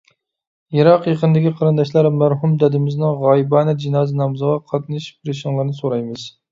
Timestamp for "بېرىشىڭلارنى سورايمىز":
5.31-6.31